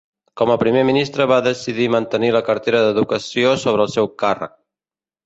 Com 0.39 0.51
a 0.51 0.59
primer 0.61 0.79
ministre 0.89 1.27
va 1.31 1.35
decidir 1.47 1.85
mantenir 1.95 2.31
la 2.37 2.41
cartera 2.47 2.79
d'educació 2.87 3.53
sota 3.65 3.85
el 3.87 3.93
seu 3.97 4.11
càrrec. 4.25 4.57